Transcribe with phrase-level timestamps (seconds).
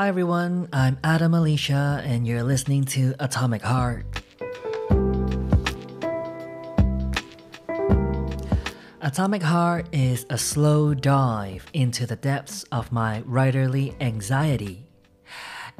[0.00, 4.06] Hi everyone, I'm Adam Alicia, and you're listening to Atomic Heart.
[9.02, 14.86] Atomic Heart is a slow dive into the depths of my writerly anxiety.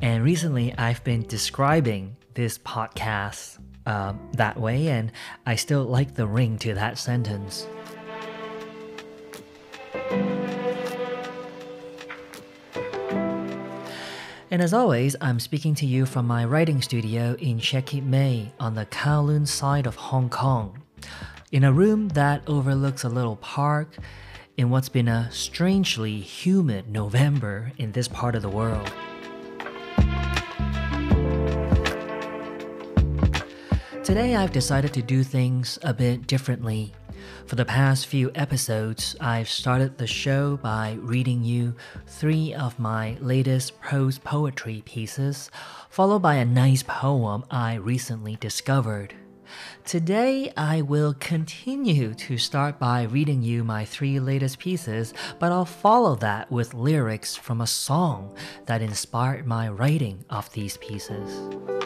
[0.03, 5.13] And recently, I've been describing this podcast um, that way, and
[5.47, 7.67] I still like the ring to that sentence.
[14.61, 18.53] And as always, I'm speaking to you from my writing studio in Shek Kip Mei
[18.61, 20.83] on the Kowloon side of Hong Kong,
[21.51, 23.97] in a room that overlooks a little park
[24.59, 28.93] in what's been a strangely humid November in this part of the world.
[34.05, 36.93] Today, I've decided to do things a bit differently.
[37.47, 41.75] For the past few episodes, I've started the show by reading you
[42.07, 45.51] three of my latest prose poetry pieces,
[45.89, 49.15] followed by a nice poem I recently discovered.
[49.85, 55.65] Today, I will continue to start by reading you my three latest pieces, but I'll
[55.65, 58.37] follow that with lyrics from a song
[58.67, 61.80] that inspired my writing of these pieces.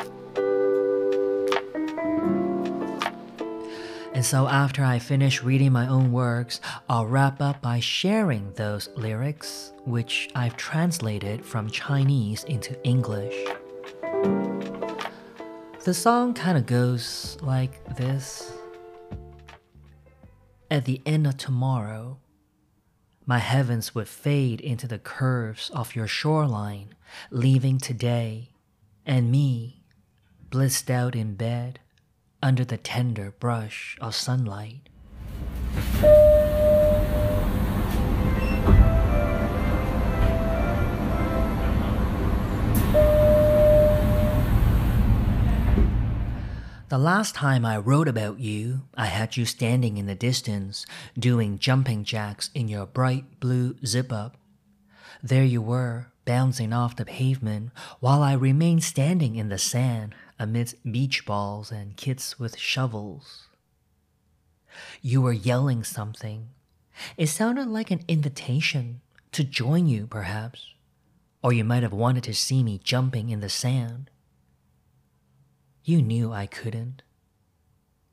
[4.24, 8.88] And so, after I finish reading my own works, I'll wrap up by sharing those
[8.96, 13.34] lyrics, which I've translated from Chinese into English.
[15.84, 18.50] The song kind of goes like this
[20.70, 22.16] At the end of tomorrow,
[23.26, 26.94] my heavens would fade into the curves of your shoreline,
[27.30, 28.52] leaving today
[29.04, 29.82] and me
[30.48, 31.80] blissed out in bed
[32.44, 34.90] under the tender brush of sunlight.
[46.90, 50.84] The last time I wrote about you, I had you standing in the distance,
[51.18, 54.36] doing jumping jacks in your bright blue zip up.
[55.22, 60.92] There you were, bouncing off the pavement, while I remained standing in the sand, amidst
[60.92, 63.48] beach balls and kits with shovels.
[65.00, 66.50] You were yelling something.
[67.16, 69.00] It sounded like an invitation
[69.32, 70.66] to join you, perhaps.
[71.42, 74.10] Or you might have wanted to see me jumping in the sand.
[75.82, 77.02] You knew I couldn't.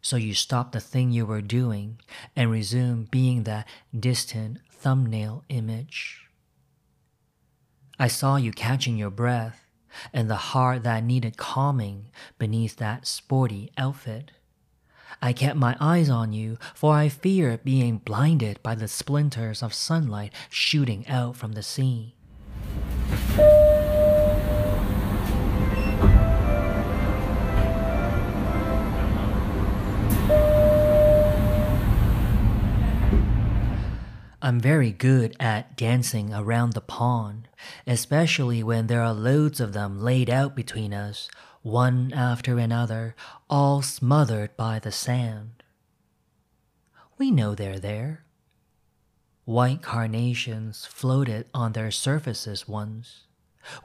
[0.01, 1.99] So you stopped the thing you were doing
[2.33, 6.27] and resumed being that distant thumbnail image.
[7.99, 9.60] I saw you catching your breath
[10.13, 12.07] and the heart that needed calming
[12.37, 14.31] beneath that sporty outfit.
[15.21, 19.73] I kept my eyes on you, for I feared being blinded by the splinters of
[19.73, 22.15] sunlight shooting out from the sea.
[34.43, 37.47] I'm very good at dancing around the pond,
[37.85, 41.29] especially when there are loads of them laid out between us,
[41.61, 43.15] one after another,
[43.51, 45.61] all smothered by the sand.
[47.19, 48.25] We know they're there.
[49.45, 53.25] White carnations floated on their surfaces once.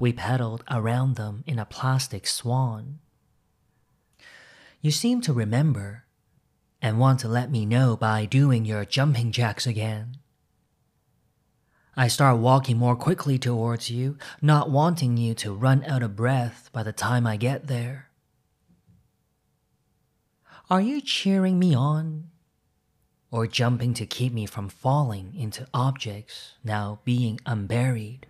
[0.00, 3.00] We paddled around them in a plastic swan.
[4.80, 6.04] You seem to remember
[6.80, 10.16] and want to let me know by doing your jumping jacks again.
[11.98, 16.68] I start walking more quickly towards you, not wanting you to run out of breath
[16.70, 18.10] by the time I get there.
[20.68, 22.28] Are you cheering me on?
[23.30, 28.26] Or jumping to keep me from falling into objects now being unburied?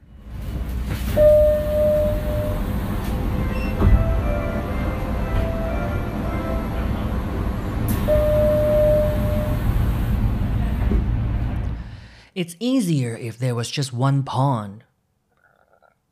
[12.36, 14.84] It's easier if there was just one pond.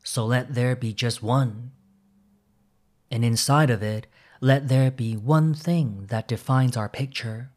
[0.03, 1.73] So let there be just one.
[3.11, 4.07] And inside of it,
[4.41, 7.51] let there be one thing that defines our picture.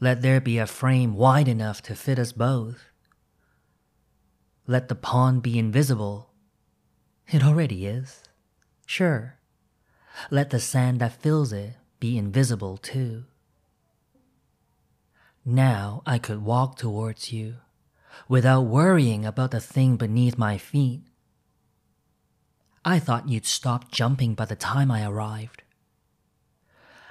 [0.00, 2.84] Let there be a frame wide enough to fit us both.
[4.66, 6.28] Let the pond be invisible.
[7.26, 8.22] It already is.
[8.84, 9.38] Sure.
[10.30, 13.24] Let the sand that fills it be invisible too.
[15.44, 17.56] Now I could walk towards you
[18.28, 21.02] without worrying about the thing beneath my feet.
[22.84, 25.62] I thought you'd stop jumping by the time I arrived.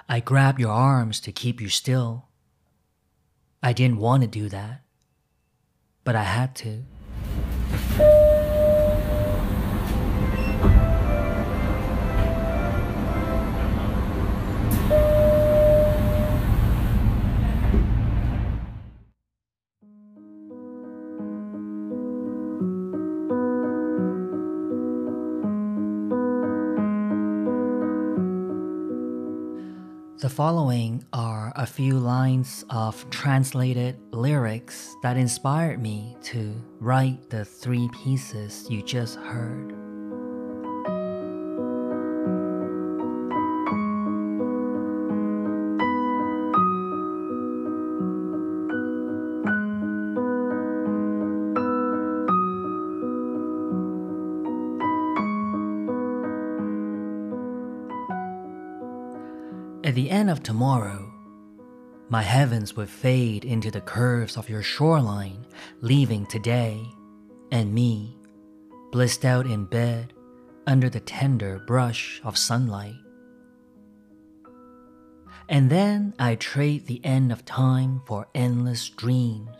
[0.07, 2.27] I grabbed your arms to keep you still.
[3.63, 4.81] I didn't want to do that,
[6.03, 6.83] but I had to.
[30.21, 37.43] The following are a few lines of translated lyrics that inspired me to write the
[37.43, 39.70] three pieces you just heard.
[60.11, 61.11] End of tomorrow,
[62.09, 65.47] my heavens would fade into the curves of your shoreline,
[65.79, 66.85] leaving today
[67.51, 68.17] and me
[68.91, 70.13] blissed out in bed
[70.67, 72.95] under the tender brush of sunlight.
[75.47, 79.55] And then I trade the end of time for endless dreams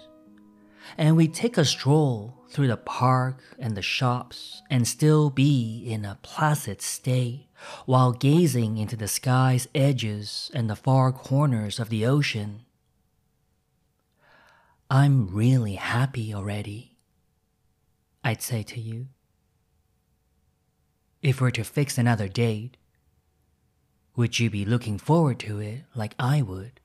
[0.98, 6.04] and we take a stroll through the park and the shops and still be in
[6.04, 7.48] a placid state
[7.86, 12.62] while gazing into the sky's edges and the far corners of the ocean.
[14.90, 16.98] I'm really happy already,
[18.24, 19.08] I'd say to you.
[21.22, 22.76] If we're to fix another date,
[24.18, 26.81] would you be looking forward to it like I would?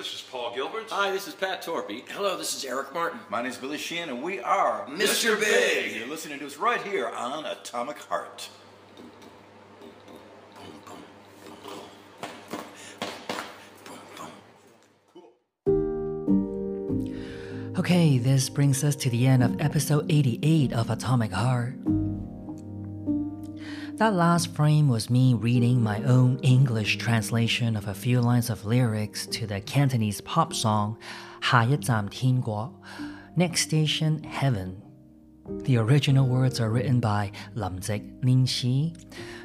[0.00, 0.88] This is Paul Gilbert.
[0.88, 2.08] Hi, this is Pat Torpey.
[2.08, 3.20] Hello, this is Eric Martin.
[3.28, 5.38] My name is Billy Sheehan, and we are Mr.
[5.38, 5.94] Big.
[5.94, 8.48] You're listening to us right here on Atomic Heart.
[17.76, 21.74] Okay, this brings us to the end of episode 88 of Atomic Heart.
[23.99, 28.65] That last frame was me reading my own English translation of a few lines of
[28.65, 30.97] lyrics to the Cantonese pop song
[31.41, 32.73] 下一站天国,
[33.37, 34.75] Next Station Heaven.
[35.63, 38.93] The original words are written by Lam Zik Lin Xi.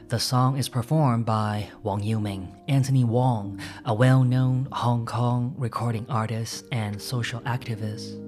[0.08, 6.64] The song is performed by Wang Yuming, Anthony Wong, a well-known Hong Kong recording artist
[6.72, 8.23] and social activist.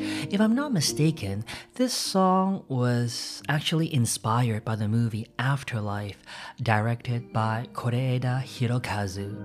[0.00, 1.44] If I'm not mistaken,
[1.74, 6.16] this song was actually inspired by the movie Afterlife,
[6.62, 9.36] directed by Koreeda Hirokazu.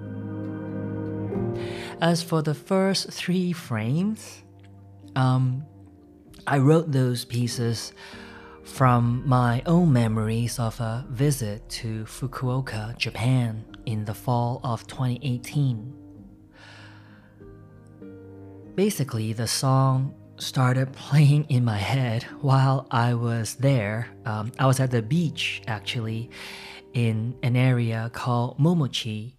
[1.99, 4.43] As for the first three frames,
[5.15, 5.65] um,
[6.47, 7.91] I wrote those pieces
[8.63, 15.93] from my own memories of a visit to Fukuoka, Japan in the fall of 2018.
[18.75, 24.09] Basically, the song started playing in my head while I was there.
[24.25, 26.29] Um, I was at the beach actually
[26.93, 29.33] in an area called Momochi,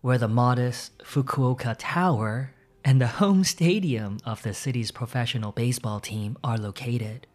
[0.00, 2.52] where the modest Fukuoka Tower
[2.84, 7.26] and the home stadium of the city's professional baseball team are located.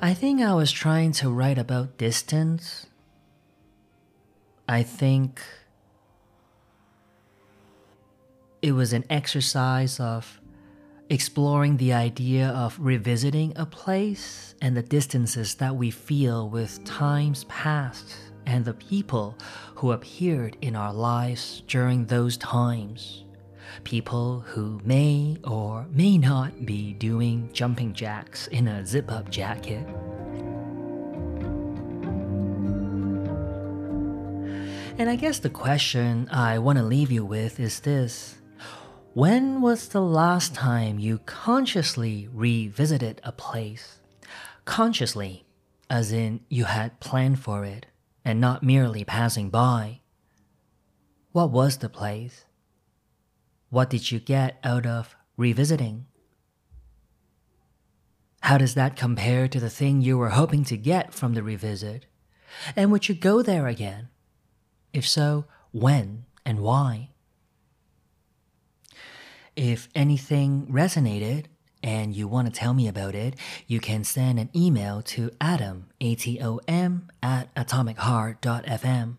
[0.00, 2.86] I think I was trying to write about distance.
[4.68, 5.40] I think
[8.62, 10.40] it was an exercise of
[11.08, 17.44] exploring the idea of revisiting a place and the distances that we feel with times
[17.44, 19.36] past and the people
[19.74, 23.24] who appeared in our lives during those times.
[23.84, 29.86] People who may or may not be doing jumping jacks in a zip up jacket.
[34.98, 38.36] And I guess the question I want to leave you with is this
[39.16, 43.96] when was the last time you consciously revisited a place?
[44.66, 45.46] Consciously,
[45.88, 47.86] as in you had planned for it
[48.26, 50.00] and not merely passing by.
[51.32, 52.44] What was the place?
[53.70, 56.04] What did you get out of revisiting?
[58.42, 62.04] How does that compare to the thing you were hoping to get from the revisit?
[62.76, 64.10] And would you go there again?
[64.92, 67.12] If so, when and why?
[69.56, 71.46] If anything resonated
[71.82, 73.34] and you want to tell me about it,
[73.66, 79.16] you can send an email to atom, A-T-O-M, at atomicheart.fm.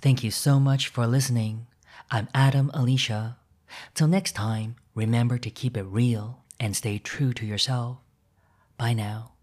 [0.00, 1.66] Thank you so much for listening.
[2.10, 3.36] I'm Adam Alicia.
[3.94, 7.98] Till next time, remember to keep it real and stay true to yourself.
[8.78, 9.33] Bye now.